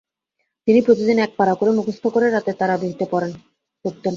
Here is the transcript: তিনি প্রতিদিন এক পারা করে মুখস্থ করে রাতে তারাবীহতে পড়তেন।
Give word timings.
তিনি 0.67 0.79
প্রতিদিন 0.81 1.17
এক 1.19 1.31
পারা 1.37 1.53
করে 1.53 1.71
মুখস্থ 1.71 2.03
করে 2.07 2.27
রাতে 2.29 2.51
তারাবীহতে 2.53 3.05
পড়তেন। 3.11 3.31